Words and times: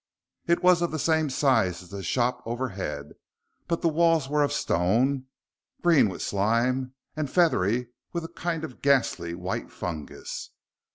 It 0.47 0.63
was 0.63 0.81
of 0.81 0.89
the 0.89 0.97
same 0.97 1.29
size 1.29 1.83
as 1.83 1.89
the 1.89 2.01
shop 2.01 2.41
overhead, 2.43 3.11
but 3.67 3.83
the 3.83 3.87
walls 3.87 4.27
were 4.27 4.41
of 4.41 4.51
stone, 4.51 5.27
green 5.83 6.09
with 6.09 6.23
slime 6.23 6.95
and 7.15 7.29
feathery 7.29 7.89
with 8.11 8.23
a 8.25 8.29
kind 8.29 8.63
of 8.63 8.81
ghastly 8.81 9.35
white 9.35 9.69
fungus. 9.71 10.49